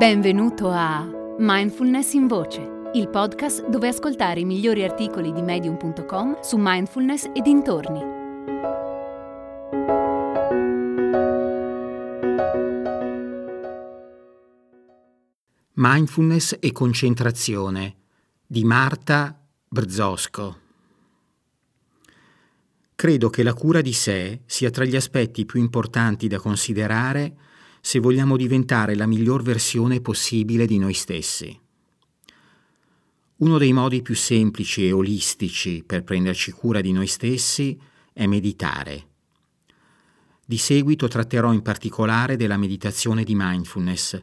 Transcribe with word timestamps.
Benvenuto 0.00 0.70
a 0.70 1.06
Mindfulness 1.36 2.14
in 2.14 2.26
Voce, 2.26 2.90
il 2.94 3.10
podcast 3.10 3.68
dove 3.68 3.88
ascoltare 3.88 4.40
i 4.40 4.46
migliori 4.46 4.82
articoli 4.82 5.30
di 5.30 5.42
medium.com 5.42 6.40
su 6.40 6.56
mindfulness 6.58 7.24
e 7.34 7.42
dintorni. 7.42 8.00
Mindfulness 15.74 16.56
e 16.58 16.72
concentrazione 16.72 17.96
di 18.46 18.64
Marta 18.64 19.38
Brzosco. 19.68 20.58
Credo 22.94 23.28
che 23.28 23.42
la 23.42 23.52
cura 23.52 23.82
di 23.82 23.92
sé 23.92 24.40
sia 24.46 24.70
tra 24.70 24.86
gli 24.86 24.96
aspetti 24.96 25.44
più 25.44 25.60
importanti 25.60 26.26
da 26.26 26.38
considerare 26.38 27.48
se 27.80 27.98
vogliamo 27.98 28.36
diventare 28.36 28.94
la 28.94 29.06
miglior 29.06 29.42
versione 29.42 30.00
possibile 30.00 30.66
di 30.66 30.78
noi 30.78 30.94
stessi. 30.94 31.58
Uno 33.36 33.58
dei 33.58 33.72
modi 33.72 34.02
più 34.02 34.14
semplici 34.14 34.86
e 34.86 34.92
olistici 34.92 35.82
per 35.86 36.04
prenderci 36.04 36.52
cura 36.52 36.80
di 36.80 36.92
noi 36.92 37.06
stessi 37.06 37.78
è 38.12 38.26
meditare. 38.26 39.06
Di 40.44 40.58
seguito 40.58 41.08
tratterò 41.08 41.52
in 41.52 41.62
particolare 41.62 42.36
della 42.36 42.58
meditazione 42.58 43.24
di 43.24 43.34
mindfulness, 43.34 44.20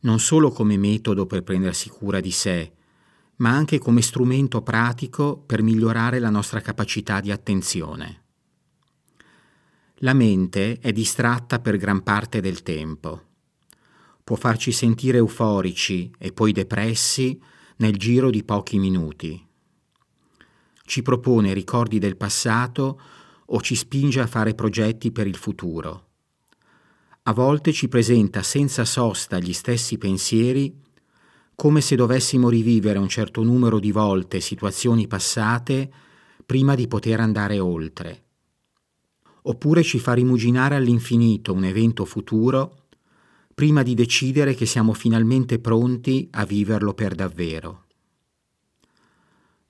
non 0.00 0.18
solo 0.18 0.50
come 0.50 0.76
metodo 0.76 1.24
per 1.24 1.42
prendersi 1.42 1.88
cura 1.88 2.20
di 2.20 2.30
sé, 2.30 2.72
ma 3.36 3.50
anche 3.50 3.78
come 3.78 4.02
strumento 4.02 4.60
pratico 4.62 5.36
per 5.36 5.62
migliorare 5.62 6.18
la 6.18 6.30
nostra 6.30 6.60
capacità 6.60 7.20
di 7.20 7.30
attenzione. 7.30 8.24
La 10.02 10.12
mente 10.12 10.78
è 10.78 10.92
distratta 10.92 11.58
per 11.58 11.76
gran 11.76 12.04
parte 12.04 12.40
del 12.40 12.62
tempo. 12.62 13.22
Può 14.22 14.36
farci 14.36 14.70
sentire 14.70 15.18
euforici 15.18 16.08
e 16.18 16.32
poi 16.32 16.52
depressi 16.52 17.40
nel 17.78 17.96
giro 17.96 18.30
di 18.30 18.44
pochi 18.44 18.78
minuti. 18.78 19.44
Ci 20.84 21.02
propone 21.02 21.52
ricordi 21.52 21.98
del 21.98 22.16
passato 22.16 23.00
o 23.44 23.60
ci 23.60 23.74
spinge 23.74 24.20
a 24.20 24.28
fare 24.28 24.54
progetti 24.54 25.10
per 25.10 25.26
il 25.26 25.36
futuro. 25.36 26.06
A 27.24 27.32
volte 27.32 27.72
ci 27.72 27.88
presenta 27.88 28.44
senza 28.44 28.84
sosta 28.84 29.40
gli 29.40 29.52
stessi 29.52 29.98
pensieri, 29.98 30.80
come 31.56 31.80
se 31.80 31.96
dovessimo 31.96 32.48
rivivere 32.48 33.00
un 33.00 33.08
certo 33.08 33.42
numero 33.42 33.80
di 33.80 33.90
volte 33.90 34.38
situazioni 34.38 35.08
passate 35.08 35.90
prima 36.46 36.76
di 36.76 36.86
poter 36.86 37.18
andare 37.18 37.58
oltre 37.58 38.26
oppure 39.48 39.82
ci 39.82 39.98
fa 39.98 40.12
rimuginare 40.12 40.76
all'infinito 40.76 41.54
un 41.54 41.64
evento 41.64 42.04
futuro 42.04 42.86
prima 43.54 43.82
di 43.82 43.94
decidere 43.94 44.54
che 44.54 44.66
siamo 44.66 44.92
finalmente 44.92 45.58
pronti 45.58 46.28
a 46.32 46.44
viverlo 46.44 46.94
per 46.94 47.14
davvero. 47.14 47.86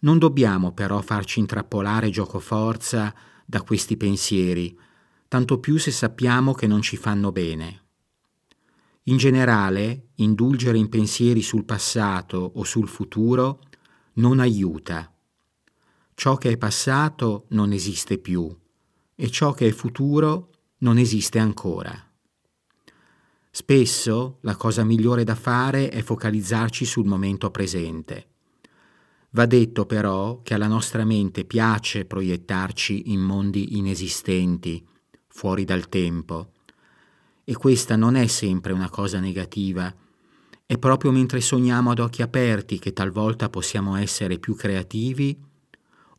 Non 0.00 0.18
dobbiamo 0.18 0.72
però 0.72 1.00
farci 1.00 1.38
intrappolare 1.38 2.10
giocoforza 2.10 3.14
da 3.46 3.62
questi 3.62 3.96
pensieri, 3.96 4.76
tanto 5.26 5.58
più 5.58 5.78
se 5.78 5.90
sappiamo 5.90 6.54
che 6.54 6.66
non 6.66 6.82
ci 6.82 6.96
fanno 6.96 7.32
bene. 7.32 7.84
In 9.04 9.16
generale, 9.16 10.08
indulgere 10.16 10.76
in 10.76 10.88
pensieri 10.88 11.40
sul 11.40 11.64
passato 11.64 12.52
o 12.56 12.64
sul 12.64 12.88
futuro 12.88 13.60
non 14.14 14.40
aiuta. 14.40 15.10
Ciò 16.14 16.36
che 16.36 16.50
è 16.50 16.56
passato 16.58 17.46
non 17.50 17.72
esiste 17.72 18.18
più 18.18 18.54
e 19.20 19.30
ciò 19.30 19.52
che 19.52 19.66
è 19.66 19.72
futuro 19.72 20.50
non 20.78 20.96
esiste 20.96 21.40
ancora. 21.40 21.92
Spesso 23.50 24.38
la 24.42 24.54
cosa 24.54 24.84
migliore 24.84 25.24
da 25.24 25.34
fare 25.34 25.88
è 25.88 26.02
focalizzarci 26.02 26.84
sul 26.84 27.04
momento 27.04 27.50
presente. 27.50 28.28
Va 29.30 29.44
detto 29.46 29.86
però 29.86 30.40
che 30.42 30.54
alla 30.54 30.68
nostra 30.68 31.04
mente 31.04 31.44
piace 31.44 32.04
proiettarci 32.04 33.10
in 33.10 33.18
mondi 33.18 33.76
inesistenti, 33.76 34.86
fuori 35.26 35.64
dal 35.64 35.88
tempo, 35.88 36.52
e 37.42 37.56
questa 37.56 37.96
non 37.96 38.14
è 38.14 38.28
sempre 38.28 38.72
una 38.72 38.88
cosa 38.88 39.18
negativa. 39.18 39.92
È 40.64 40.78
proprio 40.78 41.10
mentre 41.10 41.40
sogniamo 41.40 41.90
ad 41.90 41.98
occhi 41.98 42.22
aperti 42.22 42.78
che 42.78 42.92
talvolta 42.92 43.48
possiamo 43.48 43.96
essere 43.96 44.38
più 44.38 44.54
creativi 44.54 45.36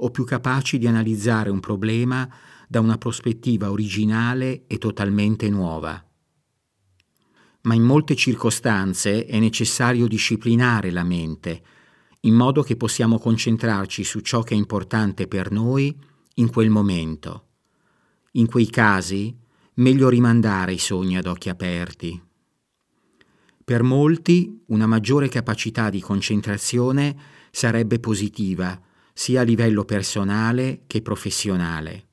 o 0.02 0.12
più 0.12 0.26
capaci 0.26 0.78
di 0.78 0.88
analizzare 0.88 1.50
un 1.50 1.62
problema 1.62 2.30
da 2.72 2.80
una 2.82 3.00
prospettiva 3.00 3.72
originale 3.72 4.66
e 4.68 4.78
totalmente 4.78 5.50
nuova. 5.50 6.06
Ma 7.62 7.74
in 7.74 7.82
molte 7.82 8.16
circostanze 8.16 9.26
è 9.26 9.40
necessario 9.40 10.06
disciplinare 10.06 10.92
la 10.92 11.04
mente, 11.04 11.64
in 12.22 12.36
modo 12.36 12.62
che 12.62 12.76
possiamo 12.76 13.18
concentrarci 13.18 14.04
su 14.04 14.20
ciò 14.20 14.44
che 14.44 14.54
è 14.54 14.58
importante 14.58 15.28
per 15.28 15.50
noi 15.50 16.00
in 16.36 16.52
quel 16.52 16.70
momento. 16.70 17.48
In 18.34 18.46
quei 18.46 18.70
casi, 18.70 19.36
meglio 19.76 20.08
rimandare 20.08 20.74
i 20.74 20.78
sogni 20.78 21.18
ad 21.18 21.26
occhi 21.26 21.50
aperti. 21.50 22.22
Per 23.66 23.82
molti 23.82 24.62
una 24.68 24.86
maggiore 24.86 25.28
capacità 25.28 25.90
di 25.90 26.02
concentrazione 26.02 27.18
sarebbe 27.50 28.00
positiva, 28.00 28.80
sia 29.12 29.42
a 29.42 29.44
livello 29.44 29.86
personale 29.86 30.84
che 30.86 31.02
professionale. 31.02 32.09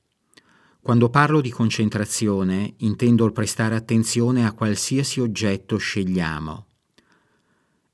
Quando 0.86 1.10
parlo 1.10 1.40
di 1.40 1.50
concentrazione 1.50 2.74
intendo 2.76 3.24
il 3.24 3.32
prestare 3.32 3.74
attenzione 3.74 4.46
a 4.46 4.52
qualsiasi 4.52 5.18
oggetto 5.18 5.78
scegliamo. 5.78 6.66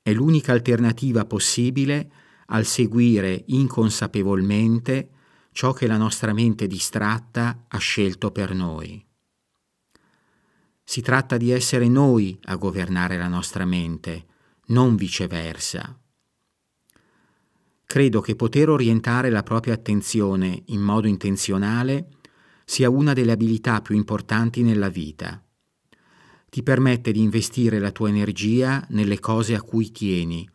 È 0.03 0.13
l'unica 0.13 0.51
alternativa 0.51 1.25
possibile 1.25 2.11
al 2.45 2.65
seguire 2.65 3.45
inconsapevolmente 3.47 5.09
ciò 5.53 5.73
che 5.73 5.87
la 5.87 5.97
nostra 5.97 6.33
mente 6.33 6.67
distratta 6.67 7.65
ha 7.67 7.77
scelto 7.79 8.29
per 8.29 8.53
noi. 8.53 9.03
Si 10.83 11.01
tratta 11.01 11.37
di 11.37 11.49
essere 11.49 11.87
noi 11.87 12.37
a 12.43 12.55
governare 12.57 13.17
la 13.17 13.27
nostra 13.27 13.65
mente, 13.65 14.25
non 14.67 14.95
viceversa. 14.95 15.99
Credo 17.85 18.21
che 18.21 18.35
poter 18.35 18.69
orientare 18.69 19.31
la 19.31 19.41
propria 19.41 19.73
attenzione 19.73 20.61
in 20.67 20.81
modo 20.81 21.07
intenzionale 21.07 22.21
sia 22.65 22.89
una 22.89 23.13
delle 23.13 23.31
abilità 23.31 23.81
più 23.81 23.95
importanti 23.95 24.61
nella 24.63 24.89
vita. 24.89 25.43
Ti 26.49 26.63
permette 26.63 27.11
di 27.11 27.21
investire 27.21 27.79
la 27.79 27.91
tua 27.91 28.09
energia 28.09 28.85
nelle 28.89 29.19
cose 29.19 29.55
a 29.55 29.61
cui 29.61 29.91
tieni, 29.91 30.47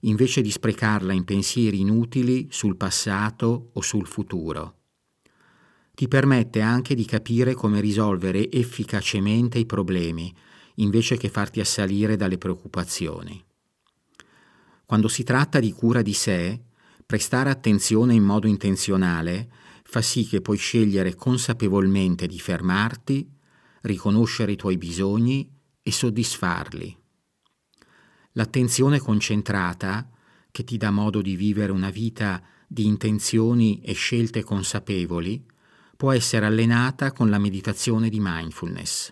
invece 0.00 0.42
di 0.42 0.50
sprecarla 0.50 1.12
in 1.12 1.24
pensieri 1.24 1.80
inutili 1.80 2.48
sul 2.50 2.76
passato 2.76 3.70
o 3.72 3.80
sul 3.80 4.06
futuro. 4.06 4.74
Ti 5.94 6.06
permette 6.06 6.60
anche 6.60 6.94
di 6.94 7.04
capire 7.04 7.54
come 7.54 7.80
risolvere 7.80 8.50
efficacemente 8.50 9.58
i 9.58 9.66
problemi, 9.66 10.32
invece 10.76 11.16
che 11.16 11.28
farti 11.28 11.60
assalire 11.60 12.16
dalle 12.16 12.38
preoccupazioni. 12.38 13.42
Quando 14.84 15.08
si 15.08 15.24
tratta 15.24 15.58
di 15.58 15.72
cura 15.72 16.02
di 16.02 16.12
sé, 16.12 16.60
prestare 17.04 17.50
attenzione 17.50 18.14
in 18.14 18.22
modo 18.22 18.46
intenzionale 18.46 19.48
fa 19.90 20.02
sì 20.02 20.26
che 20.26 20.42
puoi 20.42 20.58
scegliere 20.58 21.14
consapevolmente 21.14 22.26
di 22.26 22.38
fermarti, 22.38 23.26
riconoscere 23.82 24.52
i 24.52 24.56
tuoi 24.56 24.76
bisogni 24.76 25.50
e 25.82 25.90
soddisfarli. 25.90 26.94
L'attenzione 28.32 28.98
concentrata, 28.98 30.06
che 30.50 30.64
ti 30.64 30.76
dà 30.76 30.90
modo 30.90 31.22
di 31.22 31.36
vivere 31.36 31.72
una 31.72 31.88
vita 31.88 32.42
di 32.66 32.84
intenzioni 32.84 33.80
e 33.80 33.94
scelte 33.94 34.44
consapevoli, 34.44 35.42
può 35.96 36.12
essere 36.12 36.44
allenata 36.44 37.10
con 37.12 37.30
la 37.30 37.38
meditazione 37.38 38.10
di 38.10 38.18
mindfulness. 38.20 39.10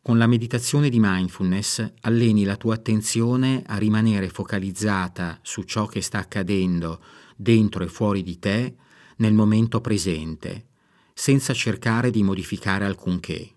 Con 0.00 0.18
la 0.18 0.28
meditazione 0.28 0.88
di 0.88 1.00
mindfulness 1.00 1.94
alleni 2.02 2.44
la 2.44 2.56
tua 2.56 2.74
attenzione 2.74 3.64
a 3.66 3.76
rimanere 3.76 4.28
focalizzata 4.28 5.40
su 5.42 5.62
ciò 5.62 5.86
che 5.86 6.00
sta 6.00 6.18
accadendo 6.18 7.02
dentro 7.36 7.82
e 7.82 7.88
fuori 7.88 8.22
di 8.22 8.38
te 8.38 8.76
nel 9.22 9.34
momento 9.34 9.80
presente, 9.80 10.66
senza 11.14 11.54
cercare 11.54 12.10
di 12.10 12.24
modificare 12.24 12.84
alcunché. 12.84 13.54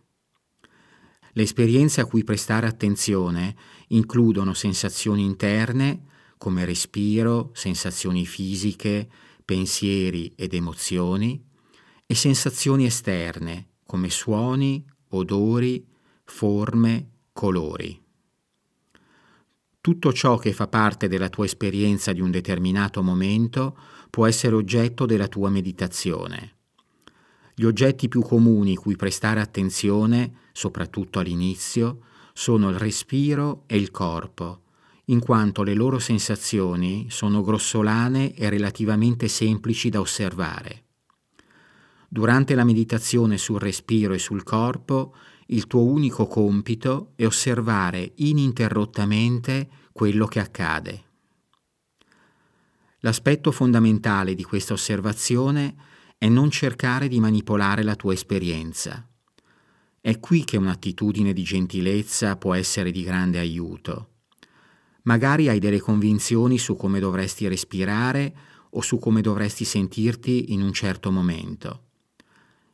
Le 1.32 1.42
esperienze 1.42 2.02
a 2.02 2.06
cui 2.06 2.24
prestare 2.24 2.68
attenzione 2.68 3.56
includono 3.88 4.54
sensazioni 4.54 5.24
interne 5.24 6.04
come 6.38 6.66
respiro, 6.66 7.50
sensazioni 7.54 8.28
fisiche, 8.28 9.10
pensieri 9.44 10.34
ed 10.36 10.54
emozioni 10.54 11.44
e 12.06 12.14
sensazioni 12.14 12.86
esterne 12.86 13.70
come 13.86 14.12
suoni, 14.12 14.86
odori, 15.10 15.84
forme, 16.26 17.10
colori. 17.34 18.00
Tutto 19.82 20.14
ciò 20.14 20.38
che 20.38 20.54
fa 20.54 20.68
parte 20.68 21.08
della 21.08 21.30
tua 21.30 21.46
esperienza 21.46 22.12
di 22.12 22.22
un 22.22 22.30
determinato 22.32 23.02
momento 23.02 23.78
può 24.16 24.28
essere 24.28 24.56
oggetto 24.56 25.06
della 25.06 25.28
tua 25.28 25.50
meditazione. 25.50 26.54
Gli 27.54 27.66
oggetti 27.66 28.08
più 28.08 28.22
comuni 28.22 28.78
cui 28.78 28.96
prestare 28.96 29.42
attenzione, 29.42 30.36
soprattutto 30.54 31.20
all'inizio, 31.20 32.00
sono 32.32 32.70
il 32.70 32.78
respiro 32.78 33.64
e 33.68 33.76
il 33.76 33.92
corpo, 33.92 34.62
in 35.08 35.20
quanto 35.20 35.64
le 35.64 35.74
loro 35.74 36.00
sensazioni 36.00 37.08
sono 37.10 37.42
grossolane 37.42 38.34
e 38.34 38.48
relativamente 38.48 39.28
semplici 39.28 39.90
da 39.90 40.00
osservare. 40.00 40.84
Durante 42.08 42.56
la 42.56 42.64
meditazione 42.64 43.38
sul 43.38 43.60
respiro 43.60 44.14
e 44.14 44.20
sul 44.20 44.44
corpo, 44.44 45.14
il 45.48 45.68
tuo 45.68 45.84
unico 45.84 46.26
compito 46.26 47.12
è 47.16 47.26
osservare 47.26 48.14
ininterrottamente 48.16 49.68
quello 49.92 50.26
che 50.26 50.40
accade. 50.40 51.05
L'aspetto 53.06 53.52
fondamentale 53.52 54.34
di 54.34 54.42
questa 54.42 54.74
osservazione 54.74 55.76
è 56.18 56.28
non 56.28 56.50
cercare 56.50 57.08
di 57.08 57.20
manipolare 57.20 57.84
la 57.84 57.96
tua 57.96 58.14
esperienza. 58.14 59.08
È 60.02 60.20
qui 60.20 60.44
che 60.44 60.58
un'attitudine 60.58 61.32
di 61.32 61.44
gentilezza 61.44 62.36
può 62.36 62.56
essere 62.56 62.90
di 62.90 63.04
grande 63.04 63.38
aiuto. 63.38 64.10
Magari 65.04 65.50
hai 65.50 65.60
delle 65.60 65.80
convinzioni 65.80 66.58
su 66.58 66.76
come 66.76 67.00
dovresti 67.00 67.48
respirare 67.48 68.36
o 68.72 68.82
su 68.82 68.98
come 68.98 69.22
dovresti 69.22 69.66
sentirti 69.66 70.52
in 70.54 70.64
un 70.64 70.74
certo 70.74 71.12
momento. 71.12 71.84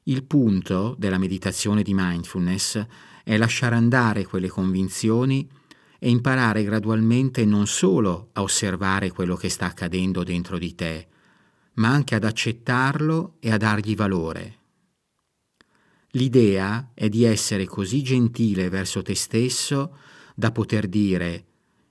Il 0.03 0.23
punto 0.23 0.95
della 0.97 1.17
meditazione 1.17 1.83
di 1.83 1.91
mindfulness 1.93 2.81
è 3.25 3.35
lasciare 3.35 3.75
andare 3.75 4.25
quelle 4.25 4.47
convinzioni 4.47 5.45
e 6.03 6.09
imparare 6.09 6.63
gradualmente 6.63 7.45
non 7.45 7.67
solo 7.67 8.29
a 8.33 8.41
osservare 8.41 9.11
quello 9.11 9.35
che 9.35 9.49
sta 9.49 9.67
accadendo 9.67 10.23
dentro 10.23 10.57
di 10.57 10.73
te, 10.73 11.07
ma 11.73 11.89
anche 11.89 12.15
ad 12.15 12.23
accettarlo 12.23 13.35
e 13.39 13.51
a 13.51 13.57
dargli 13.57 13.95
valore. 13.95 14.57
L'idea 16.13 16.89
è 16.95 17.07
di 17.07 17.23
essere 17.23 17.67
così 17.67 18.01
gentile 18.01 18.67
verso 18.69 19.03
te 19.03 19.13
stesso 19.13 19.95
da 20.33 20.51
poter 20.51 20.87
dire 20.87 21.45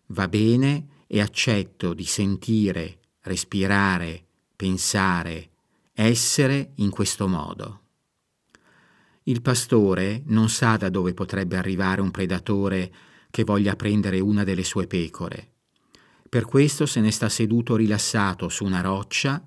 va 0.06 0.26
bene 0.26 1.04
e 1.06 1.20
accetto 1.20 1.94
di 1.94 2.04
sentire, 2.04 2.98
respirare, 3.20 4.24
pensare, 4.56 5.50
essere 5.92 6.72
in 6.78 6.90
questo 6.90 7.28
modo. 7.28 7.80
Il 9.22 9.40
pastore 9.40 10.24
non 10.26 10.48
sa 10.48 10.76
da 10.76 10.88
dove 10.88 11.14
potrebbe 11.14 11.56
arrivare 11.56 12.00
un 12.00 12.10
predatore 12.10 12.92
che 13.30 13.44
voglia 13.44 13.76
prendere 13.76 14.20
una 14.20 14.44
delle 14.44 14.64
sue 14.64 14.86
pecore. 14.86 15.52
Per 16.28 16.44
questo 16.44 16.86
se 16.86 17.00
ne 17.00 17.10
sta 17.10 17.28
seduto 17.28 17.76
rilassato 17.76 18.48
su 18.48 18.64
una 18.64 18.80
roccia, 18.80 19.42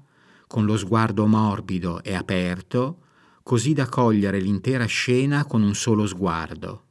con 0.48 0.66
lo 0.66 0.78
sguardo 0.78 1.26
morbido 1.26 2.04
e 2.04 2.14
aperto, 2.14 3.00
così 3.44 3.74
da 3.74 3.88
cogliere 3.88 4.40
l'intera 4.40 4.86
scena 4.86 5.46
con 5.46 5.62
un 5.62 5.76
solo 5.76 6.06
sguardo. 6.06 6.86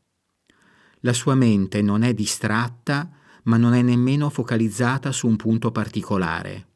La 1.00 1.12
sua 1.12 1.34
mente 1.34 1.82
non 1.82 2.02
è 2.02 2.14
distratta, 2.14 3.10
ma 3.44 3.56
non 3.56 3.74
è 3.74 3.82
nemmeno 3.82 4.30
focalizzata 4.30 5.10
su 5.12 5.26
un 5.26 5.36
punto 5.36 5.72
particolare. 5.72 6.68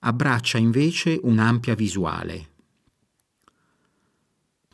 Abbraccia 0.00 0.58
invece 0.58 1.18
un'ampia 1.22 1.74
visuale. 1.74 2.48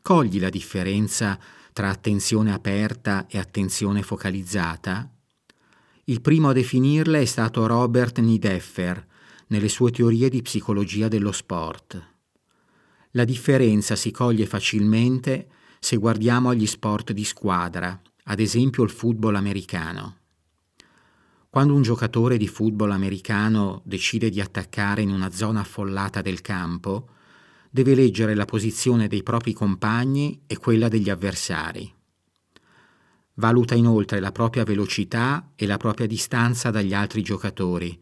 Cogli 0.03 0.41
la 0.41 0.49
differenza 0.49 1.39
tra 1.73 1.89
attenzione 1.89 2.53
aperta 2.53 3.27
e 3.29 3.39
attenzione 3.39 4.03
focalizzata? 4.03 5.11
Il 6.05 6.21
primo 6.21 6.49
a 6.49 6.53
definirla 6.53 7.19
è 7.19 7.25
stato 7.25 7.67
Robert 7.67 8.19
Nideffer 8.19 9.07
nelle 9.49 9.69
sue 9.69 9.91
teorie 9.91 10.29
di 10.29 10.43
psicologia 10.43 11.09
dello 11.09 11.33
sport. 11.33 12.09
La 13.13 13.25
differenza 13.25 13.97
si 13.97 14.11
coglie 14.11 14.47
facilmente 14.47 15.49
se 15.79 15.97
guardiamo 15.97 16.51
agli 16.51 16.67
sport 16.67 17.13
di 17.13 17.25
squadra, 17.25 18.01
ad 18.25 18.39
esempio 18.39 18.83
il 18.85 18.91
football 18.91 19.35
americano. 19.35 20.17
Quando 21.49 21.75
un 21.75 21.83
giocatore 21.83 22.37
di 22.37 22.47
football 22.47 22.93
americano 22.93 23.83
decide 23.85 24.31
di 24.31 24.41
attaccare 24.41 25.03
in 25.03 25.11
una 25.11 25.33
zona 25.33 25.61
affollata 25.61 26.23
del 26.23 26.41
campo, 26.41 27.09
deve 27.71 27.95
leggere 27.95 28.35
la 28.35 28.45
posizione 28.45 29.07
dei 29.07 29.23
propri 29.23 29.53
compagni 29.53 30.43
e 30.47 30.59
quella 30.59 30.89
degli 30.89 31.09
avversari. 31.09 31.91
Valuta 33.35 33.75
inoltre 33.75 34.19
la 34.19 34.33
propria 34.33 34.65
velocità 34.65 35.53
e 35.55 35.67
la 35.67 35.77
propria 35.77 36.07
distanza 36.07 36.71
dagli 36.71 36.93
altri 36.93 37.23
giocatori, 37.23 37.99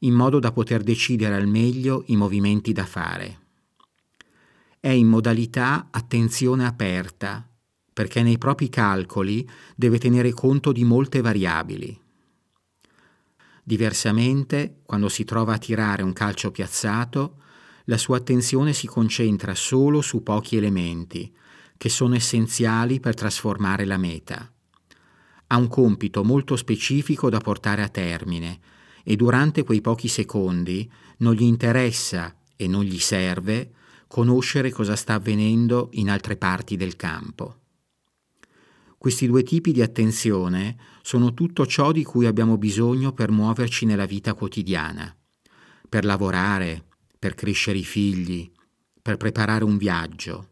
in 0.00 0.14
modo 0.14 0.40
da 0.40 0.50
poter 0.50 0.82
decidere 0.82 1.36
al 1.36 1.46
meglio 1.46 2.02
i 2.06 2.16
movimenti 2.16 2.72
da 2.72 2.86
fare. 2.86 3.38
È 4.80 4.88
in 4.88 5.06
modalità 5.06 5.88
attenzione 5.90 6.66
aperta, 6.66 7.48
perché 7.92 8.22
nei 8.22 8.38
propri 8.38 8.68
calcoli 8.68 9.48
deve 9.76 9.98
tenere 9.98 10.32
conto 10.32 10.72
di 10.72 10.82
molte 10.82 11.20
variabili. 11.20 12.00
Diversamente, 13.62 14.80
quando 14.84 15.08
si 15.08 15.22
trova 15.22 15.54
a 15.54 15.58
tirare 15.58 16.02
un 16.02 16.12
calcio 16.12 16.50
piazzato, 16.50 17.41
la 17.86 17.96
sua 17.96 18.18
attenzione 18.18 18.72
si 18.72 18.86
concentra 18.86 19.54
solo 19.54 20.00
su 20.00 20.22
pochi 20.22 20.56
elementi, 20.56 21.32
che 21.76 21.88
sono 21.88 22.14
essenziali 22.14 23.00
per 23.00 23.14
trasformare 23.14 23.84
la 23.84 23.96
meta. 23.96 24.50
Ha 25.48 25.56
un 25.56 25.68
compito 25.68 26.22
molto 26.22 26.56
specifico 26.56 27.28
da 27.28 27.38
portare 27.38 27.82
a 27.82 27.88
termine 27.88 28.60
e 29.02 29.16
durante 29.16 29.64
quei 29.64 29.80
pochi 29.80 30.08
secondi 30.08 30.90
non 31.18 31.34
gli 31.34 31.42
interessa 31.42 32.36
e 32.56 32.68
non 32.68 32.84
gli 32.84 32.98
serve 32.98 33.72
conoscere 34.06 34.70
cosa 34.70 34.94
sta 34.94 35.14
avvenendo 35.14 35.88
in 35.92 36.10
altre 36.10 36.36
parti 36.36 36.76
del 36.76 36.96
campo. 36.96 37.56
Questi 38.96 39.26
due 39.26 39.42
tipi 39.42 39.72
di 39.72 39.82
attenzione 39.82 40.76
sono 41.02 41.34
tutto 41.34 41.66
ciò 41.66 41.90
di 41.90 42.04
cui 42.04 42.26
abbiamo 42.26 42.56
bisogno 42.56 43.12
per 43.12 43.32
muoverci 43.32 43.84
nella 43.84 44.06
vita 44.06 44.34
quotidiana, 44.34 45.12
per 45.88 46.04
lavorare, 46.04 46.84
per 47.22 47.36
crescere 47.36 47.78
i 47.78 47.84
figli, 47.84 48.50
per 49.00 49.16
preparare 49.16 49.62
un 49.62 49.76
viaggio. 49.76 50.48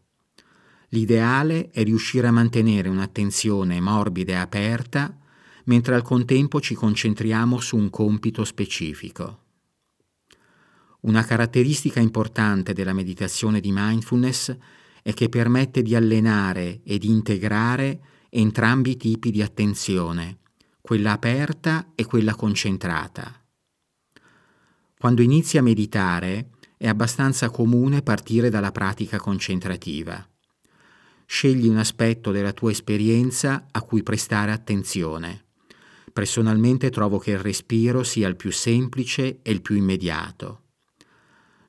L'ideale 0.91 1.69
è 1.69 1.83
riuscire 1.83 2.27
a 2.27 2.31
mantenere 2.31 2.87
un'attenzione 2.87 3.81
morbida 3.81 4.31
e 4.31 4.35
aperta 4.37 5.19
mentre 5.65 5.95
al 5.95 6.01
contempo 6.01 6.61
ci 6.61 6.73
concentriamo 6.73 7.59
su 7.59 7.75
un 7.75 7.89
compito 7.89 8.45
specifico. 8.45 9.39
Una 11.01 11.25
caratteristica 11.25 11.99
importante 11.99 12.71
della 12.71 12.93
meditazione 12.93 13.59
di 13.59 13.73
mindfulness 13.73 14.55
è 15.03 15.13
che 15.13 15.27
permette 15.27 15.81
di 15.81 15.93
allenare 15.93 16.79
e 16.85 16.97
di 16.97 17.09
integrare 17.09 17.99
entrambi 18.29 18.91
i 18.91 18.97
tipi 18.97 19.29
di 19.29 19.41
attenzione, 19.41 20.37
quella 20.79 21.11
aperta 21.11 21.91
e 21.95 22.05
quella 22.05 22.33
concentrata. 22.33 23.35
Quando 24.97 25.21
inizi 25.21 25.57
a 25.57 25.63
meditare, 25.63 26.51
è 26.81 26.87
abbastanza 26.87 27.51
comune 27.51 28.01
partire 28.01 28.49
dalla 28.49 28.71
pratica 28.71 29.19
concentrativa. 29.19 30.27
Scegli 31.27 31.67
un 31.67 31.77
aspetto 31.77 32.31
della 32.31 32.53
tua 32.53 32.71
esperienza 32.71 33.67
a 33.69 33.83
cui 33.83 34.01
prestare 34.01 34.51
attenzione. 34.51 35.45
Personalmente 36.11 36.89
trovo 36.89 37.19
che 37.19 37.31
il 37.31 37.37
respiro 37.37 38.01
sia 38.01 38.27
il 38.27 38.35
più 38.35 38.51
semplice 38.51 39.41
e 39.43 39.51
il 39.51 39.61
più 39.61 39.75
immediato. 39.75 40.63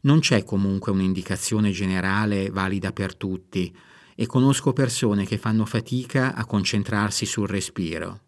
Non 0.04 0.20
c'è 0.20 0.44
comunque 0.44 0.92
un'indicazione 0.92 1.72
generale 1.72 2.48
valida 2.48 2.90
per 2.94 3.14
tutti 3.14 3.70
e 4.14 4.24
conosco 4.24 4.72
persone 4.72 5.26
che 5.26 5.36
fanno 5.36 5.66
fatica 5.66 6.34
a 6.34 6.46
concentrarsi 6.46 7.26
sul 7.26 7.48
respiro. 7.48 8.20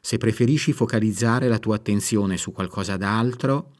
Se 0.00 0.16
preferisci 0.16 0.72
focalizzare 0.72 1.48
la 1.48 1.58
tua 1.58 1.76
attenzione 1.76 2.38
su 2.38 2.50
qualcosa 2.50 2.96
d'altro, 2.96 3.72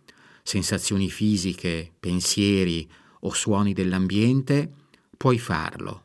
sensazioni 0.42 1.08
fisiche, 1.08 1.92
pensieri 1.98 2.88
o 3.20 3.32
suoni 3.32 3.72
dell'ambiente, 3.72 4.70
puoi 5.16 5.38
farlo. 5.38 6.02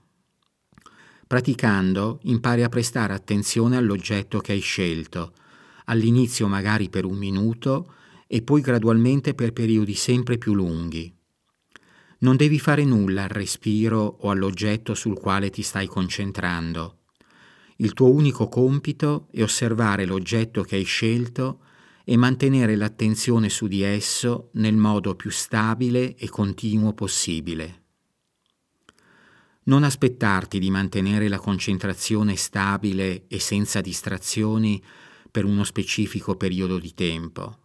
Praticando 1.25 2.19
impari 2.23 2.63
a 2.63 2.69
prestare 2.69 3.13
attenzione 3.13 3.75
all'oggetto 3.75 4.39
che 4.39 4.53
hai 4.53 4.59
scelto, 4.59 5.33
all'inizio 5.85 6.47
magari 6.47 6.89
per 6.89 7.05
un 7.05 7.17
minuto 7.17 7.93
e 8.27 8.41
poi 8.41 8.61
gradualmente 8.61 9.33
per 9.33 9.53
periodi 9.53 9.93
sempre 9.93 10.37
più 10.37 10.53
lunghi. 10.53 11.13
Non 12.19 12.35
devi 12.35 12.59
fare 12.59 12.83
nulla 12.83 13.23
al 13.23 13.29
respiro 13.29 14.17
o 14.21 14.29
all'oggetto 14.29 14.93
sul 14.93 15.17
quale 15.17 15.49
ti 15.49 15.61
stai 15.61 15.87
concentrando. 15.87 16.99
Il 17.77 17.93
tuo 17.93 18.09
unico 18.09 18.47
compito 18.47 19.27
è 19.31 19.43
osservare 19.43 20.05
l'oggetto 20.05 20.63
che 20.63 20.77
hai 20.77 20.83
scelto 20.83 21.59
e 22.09 22.15
mantenere 22.15 22.77
l'attenzione 22.77 23.49
su 23.49 23.67
di 23.67 23.81
esso 23.81 24.47
nel 24.53 24.77
modo 24.77 25.13
più 25.15 25.29
stabile 25.29 26.15
e 26.15 26.29
continuo 26.29 26.93
possibile. 26.93 27.83
Non 29.63 29.83
aspettarti 29.83 30.57
di 30.57 30.69
mantenere 30.71 31.27
la 31.27 31.37
concentrazione 31.37 32.37
stabile 32.37 33.25
e 33.27 33.41
senza 33.41 33.81
distrazioni 33.81 34.81
per 35.29 35.43
uno 35.43 35.65
specifico 35.65 36.37
periodo 36.37 36.79
di 36.79 36.93
tempo. 36.93 37.57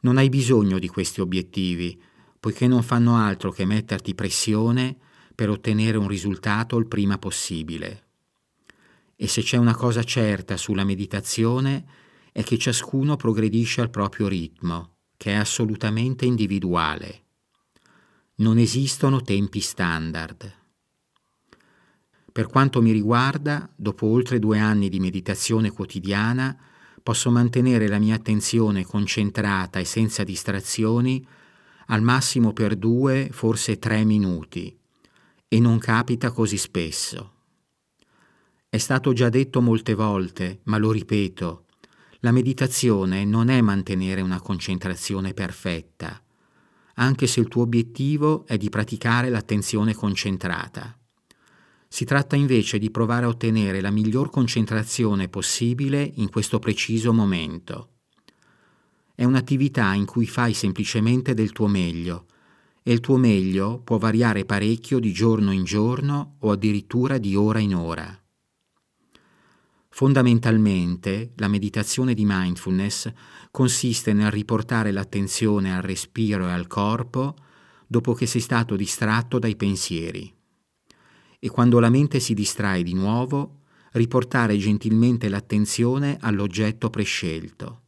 Non 0.00 0.18
hai 0.18 0.28
bisogno 0.28 0.78
di 0.78 0.88
questi 0.88 1.22
obiettivi, 1.22 1.98
poiché 2.38 2.66
non 2.66 2.82
fanno 2.82 3.16
altro 3.16 3.50
che 3.52 3.64
metterti 3.64 4.14
pressione 4.14 4.98
per 5.34 5.48
ottenere 5.48 5.96
un 5.96 6.08
risultato 6.08 6.76
il 6.76 6.88
prima 6.88 7.16
possibile. 7.16 8.04
E 9.16 9.26
se 9.26 9.40
c'è 9.40 9.56
una 9.56 9.74
cosa 9.74 10.02
certa 10.02 10.58
sulla 10.58 10.84
meditazione 10.84 12.04
è 12.36 12.44
che 12.44 12.58
ciascuno 12.58 13.16
progredisce 13.16 13.80
al 13.80 13.88
proprio 13.88 14.28
ritmo, 14.28 14.96
che 15.16 15.30
è 15.30 15.36
assolutamente 15.36 16.26
individuale. 16.26 17.22
Non 18.34 18.58
esistono 18.58 19.22
tempi 19.22 19.60
standard. 19.60 20.54
Per 22.30 22.46
quanto 22.46 22.82
mi 22.82 22.92
riguarda, 22.92 23.66
dopo 23.74 24.08
oltre 24.08 24.38
due 24.38 24.58
anni 24.58 24.90
di 24.90 25.00
meditazione 25.00 25.70
quotidiana, 25.70 26.54
posso 27.02 27.30
mantenere 27.30 27.88
la 27.88 27.98
mia 27.98 28.16
attenzione 28.16 28.84
concentrata 28.84 29.78
e 29.78 29.86
senza 29.86 30.22
distrazioni 30.22 31.26
al 31.86 32.02
massimo 32.02 32.52
per 32.52 32.76
due, 32.76 33.30
forse 33.32 33.78
tre 33.78 34.04
minuti, 34.04 34.78
e 35.48 35.58
non 35.58 35.78
capita 35.78 36.30
così 36.32 36.58
spesso. 36.58 37.32
È 38.68 38.76
stato 38.76 39.14
già 39.14 39.30
detto 39.30 39.62
molte 39.62 39.94
volte, 39.94 40.60
ma 40.64 40.76
lo 40.76 40.92
ripeto, 40.92 41.65
la 42.20 42.30
meditazione 42.30 43.24
non 43.24 43.48
è 43.48 43.60
mantenere 43.60 44.20
una 44.20 44.40
concentrazione 44.40 45.34
perfetta, 45.34 46.20
anche 46.94 47.26
se 47.26 47.40
il 47.40 47.48
tuo 47.48 47.62
obiettivo 47.62 48.46
è 48.46 48.56
di 48.56 48.68
praticare 48.68 49.28
l'attenzione 49.28 49.94
concentrata. 49.94 50.98
Si 51.88 52.04
tratta 52.04 52.36
invece 52.36 52.78
di 52.78 52.90
provare 52.90 53.26
a 53.26 53.28
ottenere 53.28 53.80
la 53.80 53.90
miglior 53.90 54.30
concentrazione 54.30 55.28
possibile 55.28 56.10
in 56.16 56.30
questo 56.30 56.58
preciso 56.58 57.12
momento. 57.12 57.90
È 59.14 59.24
un'attività 59.24 59.94
in 59.94 60.04
cui 60.04 60.26
fai 60.26 60.52
semplicemente 60.52 61.32
del 61.32 61.52
tuo 61.52 61.68
meglio 61.68 62.26
e 62.82 62.92
il 62.92 63.00
tuo 63.00 63.16
meglio 63.16 63.80
può 63.80 63.98
variare 63.98 64.44
parecchio 64.44 64.98
di 64.98 65.12
giorno 65.12 65.52
in 65.52 65.64
giorno 65.64 66.36
o 66.40 66.50
addirittura 66.50 67.18
di 67.18 67.34
ora 67.34 67.58
in 67.58 67.74
ora. 67.74 68.25
Fondamentalmente 69.96 71.32
la 71.36 71.48
meditazione 71.48 72.12
di 72.12 72.24
mindfulness 72.26 73.10
consiste 73.50 74.12
nel 74.12 74.30
riportare 74.30 74.92
l'attenzione 74.92 75.74
al 75.74 75.80
respiro 75.80 76.46
e 76.46 76.52
al 76.52 76.66
corpo 76.66 77.34
dopo 77.86 78.12
che 78.12 78.26
sei 78.26 78.42
stato 78.42 78.76
distratto 78.76 79.38
dai 79.38 79.56
pensieri. 79.56 80.30
E 81.38 81.48
quando 81.48 81.80
la 81.80 81.88
mente 81.88 82.20
si 82.20 82.34
distrae 82.34 82.82
di 82.82 82.92
nuovo, 82.92 83.62
riportare 83.92 84.58
gentilmente 84.58 85.30
l'attenzione 85.30 86.18
all'oggetto 86.20 86.90
prescelto. 86.90 87.84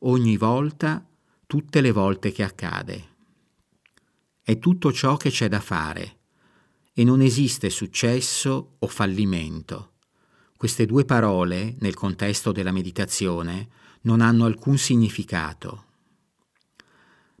Ogni 0.00 0.36
volta, 0.36 1.08
tutte 1.46 1.80
le 1.80 1.90
volte 1.90 2.32
che 2.32 2.42
accade. 2.42 3.08
È 4.42 4.58
tutto 4.58 4.92
ciò 4.92 5.16
che 5.16 5.30
c'è 5.30 5.48
da 5.48 5.60
fare 5.60 6.18
e 6.92 7.02
non 7.02 7.22
esiste 7.22 7.70
successo 7.70 8.74
o 8.78 8.86
fallimento 8.86 9.92
queste 10.64 10.86
due 10.86 11.04
parole, 11.04 11.74
nel 11.80 11.92
contesto 11.92 12.50
della 12.50 12.72
meditazione, 12.72 13.68
non 14.04 14.22
hanno 14.22 14.46
alcun 14.46 14.78
significato. 14.78 15.84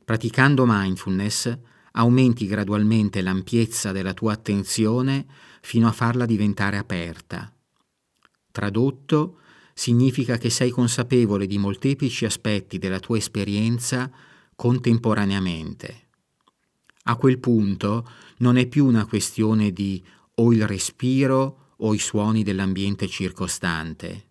Praticando 0.04 0.64
mindfulness 0.66 1.58
aumenti 1.92 2.46
gradualmente 2.46 3.22
l'ampiezza 3.22 3.92
della 3.92 4.12
tua 4.12 4.34
attenzione 4.34 5.24
fino 5.62 5.88
a 5.88 5.92
farla 5.92 6.26
diventare 6.26 6.76
aperta. 6.76 7.50
Tradotto, 8.52 9.38
significa 9.72 10.36
che 10.36 10.50
sei 10.50 10.68
consapevole 10.68 11.46
di 11.46 11.56
molteplici 11.56 12.26
aspetti 12.26 12.76
della 12.76 13.00
tua 13.00 13.16
esperienza 13.16 14.10
contemporaneamente. 14.54 16.08
A 17.04 17.16
quel 17.16 17.38
punto 17.38 18.06
non 18.40 18.58
è 18.58 18.66
più 18.66 18.84
una 18.84 19.06
questione 19.06 19.72
di 19.72 20.04
o 20.34 20.52
il 20.52 20.66
respiro 20.66 21.63
o 21.78 21.94
i 21.94 21.98
suoni 21.98 22.42
dell'ambiente 22.42 23.08
circostante. 23.08 24.30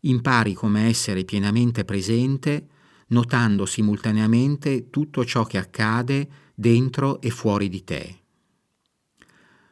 Impari 0.00 0.54
come 0.54 0.86
essere 0.86 1.24
pienamente 1.24 1.84
presente, 1.84 2.68
notando 3.08 3.66
simultaneamente 3.66 4.90
tutto 4.90 5.24
ciò 5.24 5.44
che 5.44 5.58
accade 5.58 6.28
dentro 6.54 7.20
e 7.20 7.30
fuori 7.30 7.68
di 7.68 7.84
te. 7.84 8.18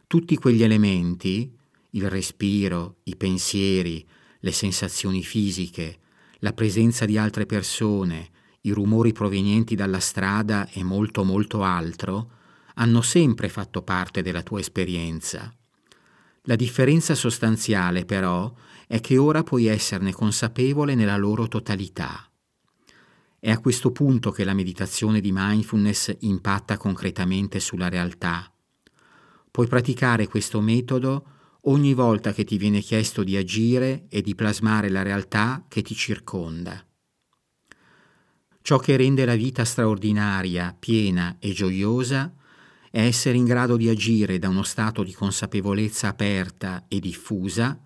Tutti 0.07 0.37
quegli 0.37 0.63
elementi, 0.63 1.53
il 1.91 2.11
respiro, 2.11 2.99
i 3.05 3.17
pensieri, 3.17 4.07
le 4.41 4.53
sensazioni 4.53 5.23
fisiche, 5.23 5.99
la 6.39 6.53
presenza 6.53 7.05
di 7.05 7.17
altre 7.17 7.47
persone, 7.47 8.31
i 8.63 8.71
rumori 8.71 9.13
provenienti 9.13 9.75
dalla 9.75 10.01
strada 10.01 10.69
e 10.71 10.83
molto 10.83 11.25
molto 11.25 11.63
altro, 11.63 12.31
hanno 12.75 13.03
sempre 13.03 13.49
fatto 13.49 13.83
parte 13.83 14.23
della 14.23 14.43
tua 14.43 14.61
esperienza. 14.61 15.55
La 16.47 16.57
differenza 16.57 17.15
sostanziale 17.15 18.05
però 18.05 18.53
è 18.87 19.01
che 19.01 19.17
ora 19.17 19.43
puoi 19.43 19.67
esserne 19.67 20.13
consapevole 20.13 20.95
nella 20.95 21.17
loro 21.17 21.49
totalità. 21.49 22.31
È 23.39 23.51
a 23.51 23.59
questo 23.59 23.93
punto 23.93 24.31
che 24.31 24.45
la 24.45 24.53
meditazione 24.53 25.21
di 25.21 25.31
mindfulness 25.33 26.15
impatta 26.21 26.77
concretamente 26.77 27.61
sulla 27.61 27.89
realtà. 27.89 28.53
Puoi 29.51 29.67
praticare 29.69 30.29
questo 30.29 30.61
metodo 30.61 31.27
ogni 31.63 31.95
volta 31.95 32.35
che 32.35 32.45
ti 32.45 32.59
viene 32.59 32.81
chiesto 32.81 33.23
di 33.23 33.39
agire 33.39 34.05
e 34.11 34.21
di 34.21 34.35
plasmare 34.35 34.91
la 34.91 35.03
realtà 35.03 35.65
che 35.67 35.81
ti 35.81 35.95
circonda. 35.95 36.85
Ciò 38.61 38.79
che 38.79 38.97
rende 38.97 39.25
la 39.25 39.35
vita 39.35 39.65
straordinaria, 39.65 40.77
piena 40.79 41.37
e 41.39 41.53
gioiosa 41.53 42.35
è 42.95 43.05
essere 43.05 43.37
in 43.37 43.45
grado 43.45 43.77
di 43.77 43.89
agire 43.89 44.39
da 44.39 44.49
uno 44.49 44.63
stato 44.63 45.03
di 45.03 45.13
consapevolezza 45.13 46.07
aperta 46.07 46.85
e 46.87 47.01
diffusa, 47.01 47.77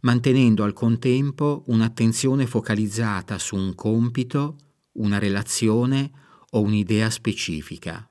mantenendo 0.00 0.64
al 0.64 0.72
contempo 0.72 1.62
un'attenzione 1.68 2.48
focalizzata 2.48 3.38
su 3.38 3.54
un 3.54 3.76
compito, 3.76 4.56
una 4.94 5.18
relazione 5.18 6.10
o 6.50 6.62
un'idea 6.62 7.10
specifica. 7.10 8.10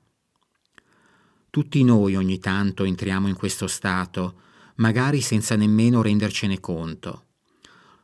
Tutti 1.50 1.84
noi 1.84 2.16
ogni 2.16 2.38
tanto 2.38 2.84
entriamo 2.84 3.28
in 3.28 3.34
questo 3.34 3.66
stato, 3.66 4.40
magari 4.76 5.20
senza 5.20 5.56
nemmeno 5.56 6.00
rendercene 6.00 6.58
conto. 6.58 7.26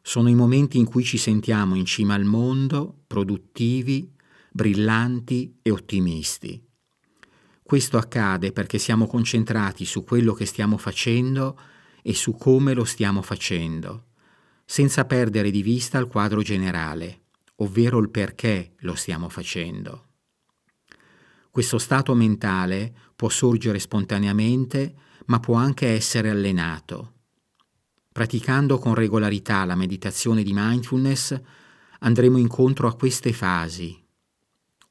Sono 0.02 0.28
i 0.28 0.34
momenti 0.34 0.76
in 0.76 0.84
cui 0.84 1.04
ci 1.04 1.16
sentiamo 1.16 1.74
in 1.74 1.86
cima 1.86 2.12
al 2.12 2.24
mondo, 2.24 2.98
produttivi, 3.06 4.12
brillanti 4.52 5.56
e 5.62 5.70
ottimisti. 5.70 6.65
Questo 7.66 7.98
accade 7.98 8.52
perché 8.52 8.78
siamo 8.78 9.08
concentrati 9.08 9.84
su 9.84 10.04
quello 10.04 10.34
che 10.34 10.46
stiamo 10.46 10.76
facendo 10.76 11.58
e 12.00 12.14
su 12.14 12.36
come 12.36 12.74
lo 12.74 12.84
stiamo 12.84 13.22
facendo, 13.22 14.04
senza 14.64 15.04
perdere 15.04 15.50
di 15.50 15.62
vista 15.62 15.98
il 15.98 16.06
quadro 16.06 16.42
generale, 16.42 17.22
ovvero 17.56 17.98
il 17.98 18.08
perché 18.08 18.74
lo 18.82 18.94
stiamo 18.94 19.28
facendo. 19.28 20.04
Questo 21.50 21.78
stato 21.78 22.14
mentale 22.14 22.94
può 23.16 23.28
sorgere 23.28 23.80
spontaneamente, 23.80 24.94
ma 25.24 25.40
può 25.40 25.56
anche 25.56 25.88
essere 25.88 26.30
allenato. 26.30 27.14
Praticando 28.12 28.78
con 28.78 28.94
regolarità 28.94 29.64
la 29.64 29.74
meditazione 29.74 30.44
di 30.44 30.52
mindfulness 30.54 31.36
andremo 31.98 32.38
incontro 32.38 32.86
a 32.86 32.94
queste 32.94 33.32
fasi. 33.32 34.00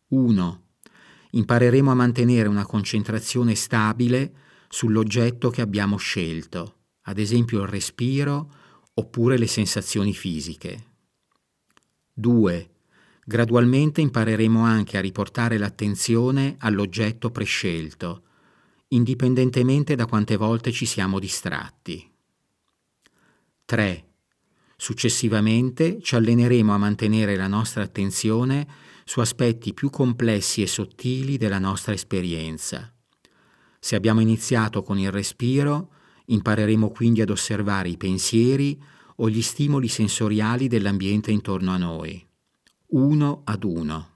1 0.10 0.64
impareremo 1.36 1.92
a 1.92 1.96
mantenere 1.96 2.48
una 2.48 2.66
concentrazione 2.66 3.56
stabile 3.56 4.34
sull'oggetto 4.70 5.50
che 5.50 5.62
abbiamo 5.62 5.98
scelto, 5.98 6.78
ad 7.04 7.20
esempio 7.20 7.62
il 7.62 7.68
respiro 7.68 8.52
oppure 8.94 9.38
le 9.38 9.48
sensazioni 9.48 10.14
fisiche. 10.14 10.86
2. 12.14 12.70
Gradualmente 13.26 14.02
impareremo 14.02 14.64
anche 14.64 14.98
a 14.98 15.02
riportare 15.02 15.58
l'attenzione 15.58 16.56
all'oggetto 16.60 17.32
prescelto, 17.32 18.24
indipendentemente 18.90 19.96
da 19.96 20.06
quante 20.06 20.38
volte 20.38 20.72
ci 20.72 20.86
siamo 20.86 21.20
distratti. 21.20 22.10
3. 23.66 24.06
Successivamente 24.78 26.00
ci 26.02 26.16
alleneremo 26.16 26.74
a 26.74 26.78
mantenere 26.78 27.36
la 27.36 27.48
nostra 27.48 27.84
attenzione 27.84 28.85
su 29.08 29.20
aspetti 29.20 29.76
più 29.76 29.92
complessi 29.92 30.64
e 30.64 30.68
sottili 30.68 31.38
della 31.38 31.60
nostra 31.60 31.94
esperienza. 31.94 32.92
Se 33.80 33.96
abbiamo 33.96 34.20
iniziato 34.20 34.82
con 34.82 34.98
il 34.98 35.12
respiro, 35.12 35.92
impareremo 36.26 36.90
quindi 36.90 37.22
ad 37.22 37.30
osservare 37.30 37.88
i 37.90 37.98
pensieri 37.98 38.82
o 39.18 39.30
gli 39.30 39.44
stimoli 39.44 39.88
sensoriali 39.88 40.68
dell'ambiente 40.68 41.30
intorno 41.30 41.72
a 41.72 41.78
noi, 41.78 42.28
uno 42.88 43.42
ad 43.46 43.64
uno. 43.64 44.10